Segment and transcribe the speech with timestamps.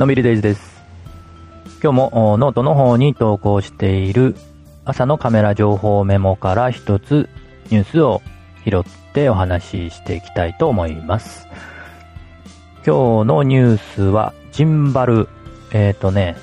[0.00, 0.82] のんびりデイズです。
[1.82, 4.34] 今日もノートの方に投稿している
[4.86, 7.28] 朝のカメラ情報メモから一つ
[7.68, 8.22] ニュースを
[8.64, 8.82] 拾っ
[9.12, 11.46] てお話ししていきたいと思います。
[12.76, 15.28] 今日のニュースはジンバル。
[15.70, 16.34] えっ、ー、とね、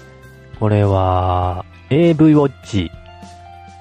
[0.60, 2.92] これは AV ウォッチ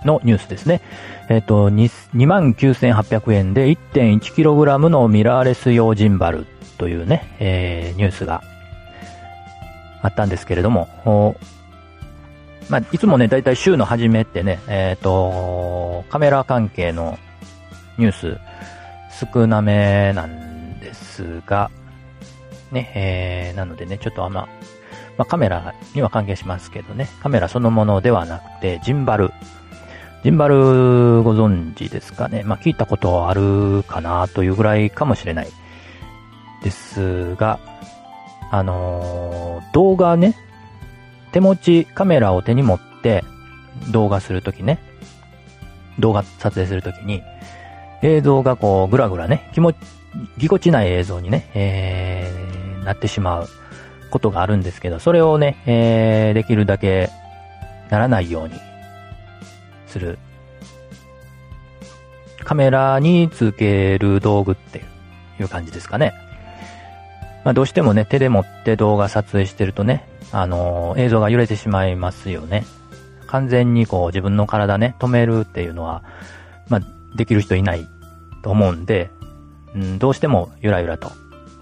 [0.06, 0.80] のニュースですね。
[1.29, 6.46] えっ、と、29,800円で 1.1kg のミラーレス用ジンバル
[6.79, 8.42] というね、えーニュースが
[10.02, 11.36] あったんですけれども、
[12.68, 17.19] まあ、いつもね、だいたい週の初めってね、えっ、と、カメラ関係の
[17.98, 18.38] ニュース
[19.32, 21.70] 少なめなんですが、
[22.72, 24.48] ね、えー、なのでね、ちょっとあんま、
[25.16, 29.30] まあ、カメラには関係しますけどね、カメラそのものではなくて、ジンバル。
[30.24, 32.42] ジンバルご存知ですかね。
[32.42, 35.48] まあ、聞いたことあるかなというぐらいかもしれない
[36.64, 37.60] ですが、
[38.50, 39.36] あのー
[39.77, 40.34] 動画ね、
[41.33, 43.25] 手持ちカメラを手に持って
[43.91, 44.78] 動画するときね、
[45.98, 47.22] 動画撮影するときに、
[48.02, 49.77] 映像がこう、ぐらぐらね、気持ち、
[50.39, 53.48] ぎこちない映像にね、えー、なってしまう
[54.11, 57.11] ことがあるんですけど、それをね、えー、できるだけ
[57.91, 58.55] ならないように
[59.89, 60.19] する。
[62.44, 64.84] カメラにつける道具って
[65.39, 66.14] いう感じですかね。
[67.47, 72.64] まあ、どうしてもね、手で持って動画撮影してるとね、あのー映像が揺れてしまいますよね。
[73.28, 76.02] 完全にこう自分の体ね、止めるっていうのは、
[76.69, 77.86] まあ、できる人いない
[78.42, 79.11] と思うんで、
[79.77, 81.12] うん、どうしてもゆらゆらと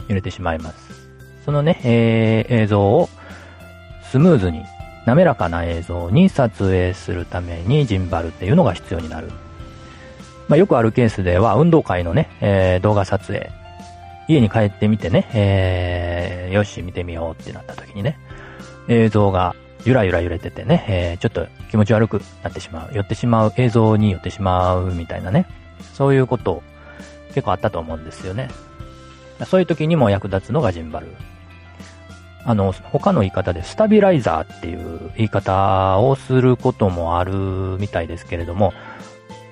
[0.08, 1.10] 揺れてしまいます。
[1.44, 3.10] そのね、えー映像を
[4.10, 4.64] スムーズに、
[5.04, 9.28] 滑らかな映像に撮影するためにジンバルっていうのが必要になる。
[10.48, 13.50] まあ、よくあるケースでは、運動会のね、えー動画撮影、
[14.28, 18.18] 家に帰ってみてね、えーよし、見てみようってなった時にね、
[18.88, 25.46] 映像がゆらゆら揺れててね、えーちょっと気持ち悪くなってしまう、寄ってしまう、映像に寄ってしまうみたいなね、
[25.94, 26.62] そういうこと
[27.34, 28.48] 結構あったと思うんですよね。
[29.46, 31.08] そういう時にも役立つのがジンバル。
[32.46, 37.32] あの、他の言い方でスタビライザーっていう言い方をすることもある
[37.80, 38.72] みたいですけれども、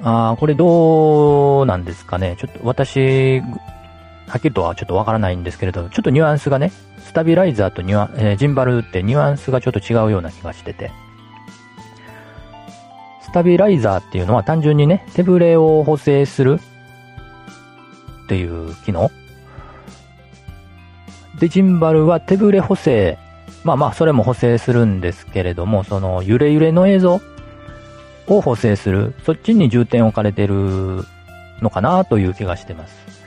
[0.04, 2.36] あこれどうなんですかね。
[2.38, 3.42] ちょっと私、
[4.26, 10.90] はっきりとはちょっとわからないんですけれど、ちょっとニュアンスがね、スタビライザーとニュア、えージンバルってニュアンスがちょっと違うような気がしてて。
[13.22, 16.60] スタビライザーっていうのは単純にね、手ぶれを補正する
[18.24, 19.10] っていう機能。
[21.38, 23.18] で、ジンバルは手ぶれ補正。
[23.64, 27.20] まあまあ、それも補正するんですけれども、その揺れ揺れの映像
[28.26, 29.14] を補正する。
[29.24, 31.04] そっちに重点を置かれてる
[31.60, 33.21] のかなという気がしてます。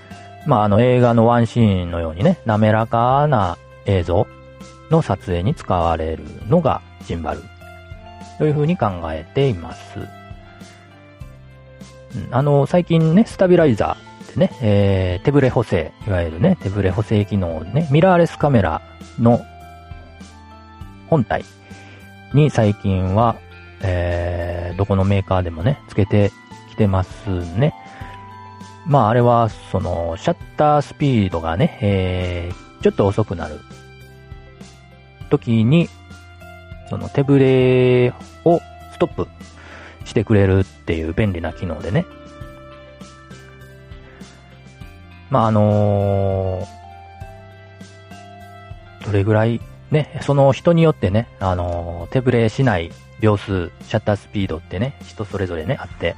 [0.45, 4.28] まあ、あの映画のワンシーンのようにね、滑らかな映像
[4.91, 7.41] の撮影に使われるのがジンバル。
[8.38, 10.00] というふうに考えています。
[12.31, 18.81] あの、最近ね、スタビライザーってね、えー、手ブレ補正、いわゆるね、手ブレ補正機能ね、ミラーレスカメラ
[19.19, 19.41] の
[21.09, 21.44] 本体
[22.34, 23.38] に最近は、
[23.81, 26.31] えー、どこのメーカーでもね、つけて
[26.72, 27.73] きてますね。
[28.85, 33.59] まあ、あれは、その、シャッタースピードがね、えー、ちょっと遅くなる
[35.29, 35.90] 時に、
[36.90, 38.13] その手ブレ
[38.44, 38.59] を
[38.94, 39.28] ストップ
[40.06, 42.06] してくれるっていう便利な機能でね。
[45.31, 46.75] まあ、あのー
[49.06, 56.16] どれぐらい、ね、その人によってね、あのー手ブレしない秒数、シャッタースピードってね、人それぞれね、あって、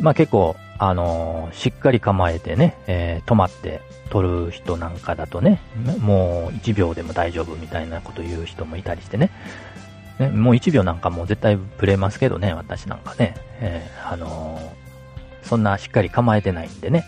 [0.00, 5.60] まあ結構、あのーしっかり構えてね、えー止まって撮る人なんかだとね、
[6.00, 9.30] もう1秒でも大丈夫みたいなこと言う人もいたりしてね、
[10.18, 14.80] ねもう1秒なんかもう絶対ブレますけどね、私なんかね、えーあのー
[15.42, 17.04] そんなしっかり構えてないんでね、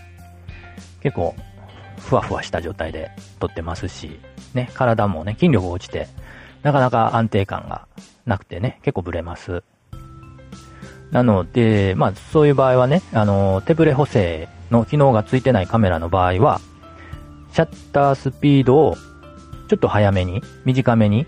[1.01, 1.35] 結構、
[1.99, 4.19] ふわふわした状態で撮ってますし、
[4.53, 6.09] ね、体もね、筋力落ちて、
[6.63, 7.87] なかなか安定感が
[8.27, 9.63] なくてね、結構ブレます。
[11.13, 16.61] なので、まあ、そういう場合はね、あの、手ブレ補正の機能がついてないカメラの場合は、
[17.53, 18.97] シャッタースピードを
[19.69, 21.27] ちょっと早めに、短めに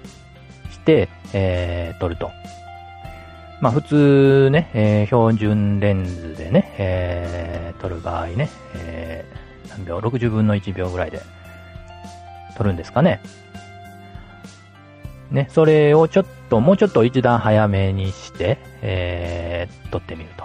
[0.70, 2.30] して、えー、撮ると。
[3.60, 11.20] まあ、普通ね、えー標準レンズでね、えー撮る場合ね、えー何秒 ?60 分の1秒ぐらいで
[12.56, 13.20] 撮るんですかね。
[15.30, 18.23] ね、それをちょっと、もうちょっと一段早めにし、
[18.82, 20.44] えー、撮ってみると。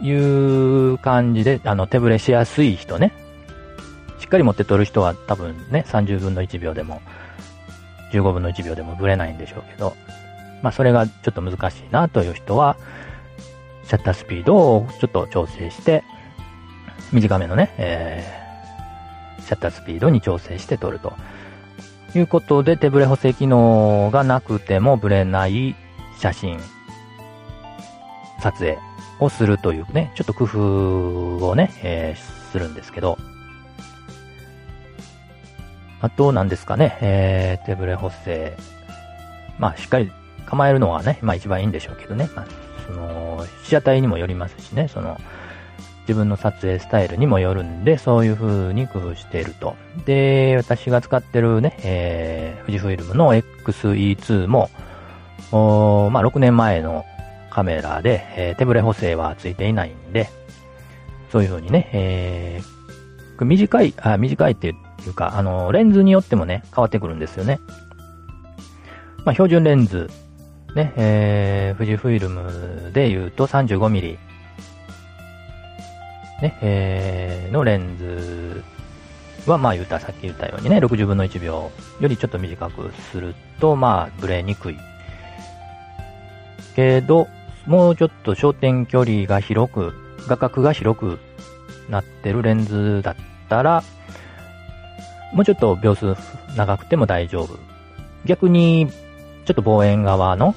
[0.00, 3.12] いう感じで、あの、手ぶれしやすい人ね。
[4.18, 7.02] しっかり持って撮る人は多分ね、30分の1秒でも、
[8.12, 9.96] 15分の1秒でもブレないんでしょうけど、
[10.62, 12.76] まあそれがちょっと難しいなという人は、
[13.84, 16.04] シャッタースピードをちょっと調整して、
[17.12, 21.14] 短めのね、えー、シャッタースピードに調整して撮ると。
[22.14, 25.74] いうことで、手ブレ補正機能がなくてもブレない
[26.18, 26.58] 写真、
[28.40, 28.78] 撮影
[29.20, 33.18] をするというね、ちょっと工夫をね、えー、するんですけど、
[36.00, 38.56] あと、何ですかね、えー、手ブレ補正。
[39.58, 40.12] まあ、しっかり
[40.46, 42.30] 構えるのはね、まあ一番いいんでしょうけどね。
[42.36, 42.46] まあ、
[42.86, 45.20] その、被写体にもよりますしね、その、
[46.08, 49.76] 自分の撮影スタイルにもよるんで、そういう風に工夫していると。
[50.06, 54.70] で、私が使ってるね、えー、富士フイルムの XE2 も、
[55.52, 57.04] おまあ6年前の
[57.50, 60.30] カメラで、えー、手ブレ補正はついていないんで、
[61.30, 64.74] そういう風にね、えー、短い、あ、短いってい
[65.06, 67.60] うか、あの、レンズによってもね、変わってくるんですよね。
[69.26, 70.08] まあ、標準レンズ、
[70.74, 74.27] ね、えー、富士フイルムで言うと 35mm、
[76.42, 78.62] ね、えー、のレンズ
[79.46, 81.70] は、まあ言った、さっき言ったようにね、60分の1秒
[82.00, 84.78] よりちょっと短くすると、まあ、ブレにくい。
[86.76, 87.28] けど、
[87.66, 89.92] もうちょっと焦点距離が広く、
[90.26, 91.18] 画角が広く
[91.88, 93.16] なってるレンズだっ
[93.48, 93.82] たら、
[95.32, 96.14] もうちょっと秒数
[96.56, 97.58] 長くても大丈夫。
[98.24, 98.88] 逆に、
[99.44, 100.54] ちょっと望遠側の、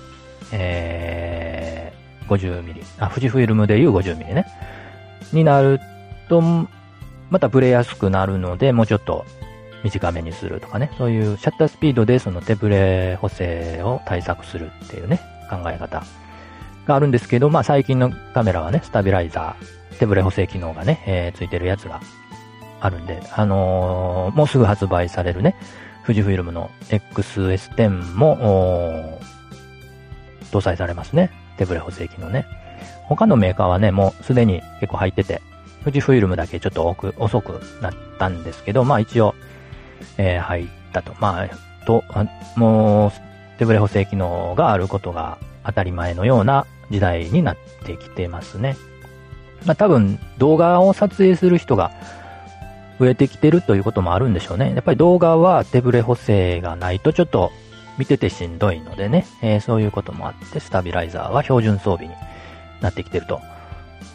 [0.51, 4.45] えー、50ミリ、あ、富士フイルムでいう50ミリね。
[5.33, 5.79] になる
[6.29, 6.41] と、
[7.29, 9.25] またブレやすくなるので、もうちょっと
[9.83, 10.91] 短めにするとかね。
[10.97, 15.19] そういうシャッタースピードでその手ブレ補正を対策するっていうね、
[15.49, 16.03] 考え方
[16.85, 22.01] があるんですけど、まあ最近のカメラはね、スタビライザー、手ブレ補正機能がね、えー、ついてるやつが
[22.79, 25.55] あるんで、あのー、もうすぐ発売されるね、
[26.05, 29.19] 富士フイルムの XS10 も、
[30.51, 31.31] 搭載されますね。
[31.57, 32.45] 手ブレ補正機能ね。
[33.07, 35.41] 他のメーカーはね、もうすでに結構入ってて、
[35.83, 39.35] 富士フイルムだけちょっと遅くなったんですけど、まあ一応、
[40.17, 41.13] えー、入ったと。
[41.19, 42.03] まあ、と、
[42.55, 43.11] もう、
[43.57, 48.75] 手ブレ補正機能があることが当たり前のような時代になってきてますね。
[49.65, 51.91] まあ多分動画を撮影する人が
[52.99, 54.73] 増えてきてるということもあるんでしょうね。
[54.73, 57.51] やっぱり動画は手ブレ補正がないとちょっと
[57.97, 62.15] 見ててしんどいのでね、えー、そういうこともあって、スタビライザーは標準装備に
[62.81, 63.41] なってきてると。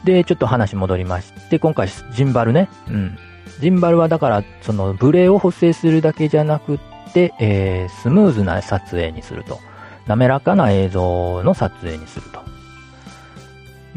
[0.05, 2.69] で、ちょっと話戻りまして、今回ジンバルね。
[2.89, 3.19] うん。
[3.61, 6.79] ジンバルはだから、そのブレを補正するだけじゃなくっ
[7.13, 9.61] て、えー、スムーズな撮影にすると。
[10.07, 12.41] 滑らかな映像の撮影にすると。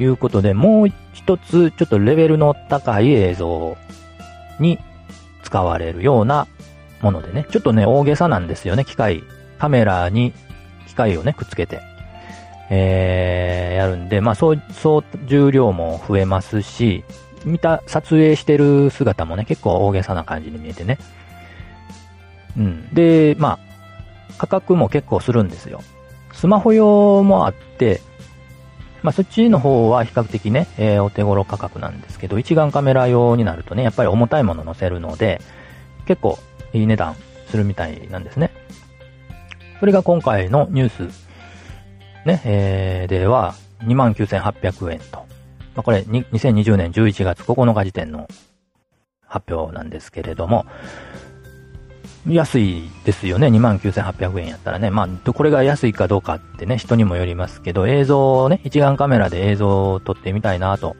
[0.02, 3.78] いうことで、もう一つ、ちょっとレベルの高い映像
[4.60, 4.80] に
[5.44, 6.48] 使われるような
[7.02, 7.46] ものでね。
[7.52, 9.24] ちょっとね、大げさなんですよね、機械。
[9.58, 10.34] カメラに
[10.88, 11.82] 機械をね、くっつけて、
[12.70, 17.04] えー、やるんで、まあ、そう、そう、重量も増えますし、
[17.46, 20.98] 見た、撮影してる姿もね、結構大げさな感じに見えてね。
[22.58, 22.94] うん。
[22.94, 23.60] で、ま
[24.30, 25.82] あ、価格も結構するんですよ。
[26.34, 28.02] スマホ用もあって、
[29.02, 35.42] まあ、そっちの方は比較的ね、えー、お手頃価格なんですけど、一眼カメラ用になるとね、やっぱり重たいもの載せるので、
[36.06, 36.38] 結構
[36.74, 37.16] いい値段
[37.48, 38.52] するみたいなんですね。
[39.80, 41.29] それが今回のニュース、
[42.30, 45.18] ね、えー、では、29,800円と。
[45.76, 48.28] まあ、これ、2020年11月9日時点の
[49.26, 50.66] 発表なんですけれども、
[52.28, 53.48] 安いですよね。
[53.48, 54.92] 29,800円やったらね。
[54.92, 60.96] まあ、これが安いかどうかってね、人にもよりますけど、映像をね、一眼カメラで映像を撮ってみたいなと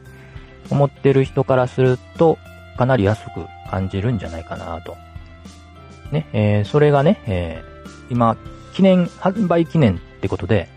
[0.70, 2.38] 思ってる人からすると、
[2.76, 4.96] かなり安く感じるんじゃないかなと。
[6.10, 8.36] ね、えー、それがね、えー、今、
[8.72, 10.68] 記念、販売記念ってことで、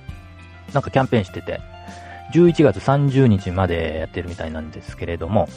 [0.72, 1.60] なんかキャンペーンしてて、
[2.34, 5.50] 11月30日までやってるみたいなんですけれども、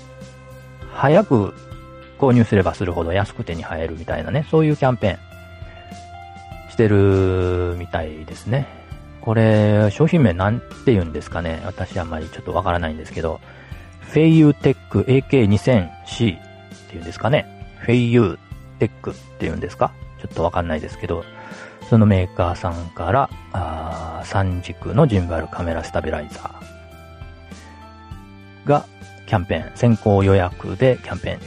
[0.93, 1.55] 早く
[2.19, 5.15] 購入すればするほど安く手に入るみたいなね、そういうキャンペー
[6.69, 8.67] ンしてるみたいですね。
[9.21, 11.61] これ、商品名なんて言うんですかね。
[11.65, 13.41] 私あんまりちょっとわからないんですけど、
[14.01, 16.41] フェイユーテック AK2000C っ
[16.89, 17.47] ていうんですかね。
[17.81, 18.39] フェイユー
[18.79, 19.93] テックって言うんですか？
[20.21, 21.25] ちょっとわかんないですけど、
[21.89, 28.85] そのメーカーさんから、あ3軸のジンバルカメラスタビライザーが
[29.27, 31.39] キャンペーン、先行予約でキャンペ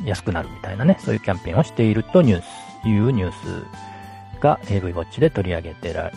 [0.00, 6.12] ーン安くなるみたいなね、そういうキャンペーンをしているとニュース、いうニュースが AV ウォッチで取り上げてらい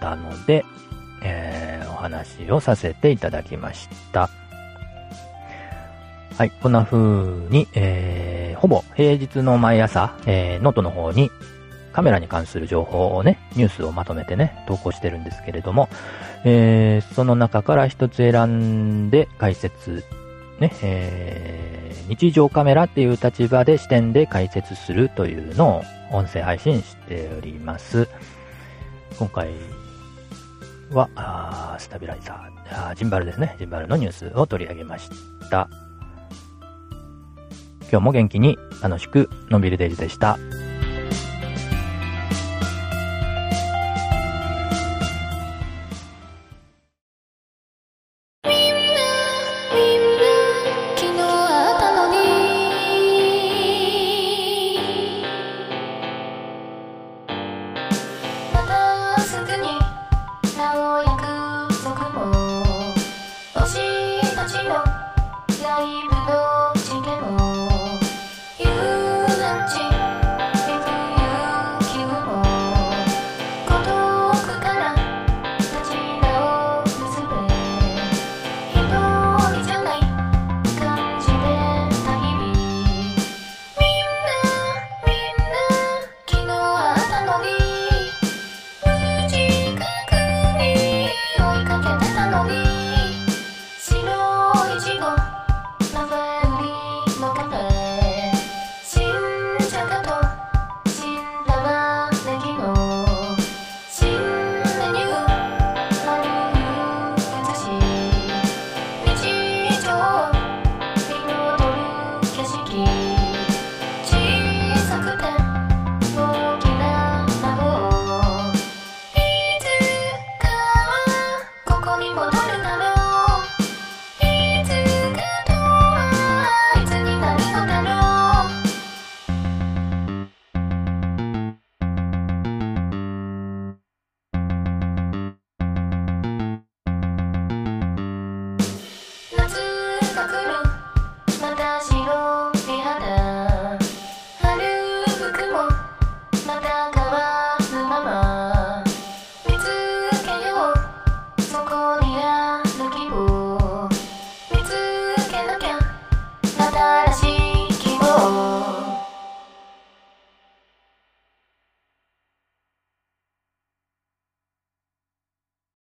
[0.00, 0.64] たので、
[1.22, 4.30] えー、お話をさせていただきました。
[6.36, 6.98] はい、こんな風
[7.48, 11.30] に、えー、ほぼ平日の毎朝、えー、ノートの方に
[11.96, 15.88] カメラに関する情報をね、ニュースをまとめてね、投稿してるんですけれども、
[16.44, 20.04] えー、その中から一つ選んで解説、
[20.60, 28.06] ね、えー、日常カメラっていう立場で視点で解説するというのを音声配信しております。
[29.18, 29.48] 今回
[30.92, 33.56] は、あスタビライザーあ、ジンバルですね。
[33.58, 35.08] ジンバルのニュースを取り上げまし
[35.48, 35.70] た。
[37.90, 40.38] 今日も元気に楽しくのんびりデイジでした。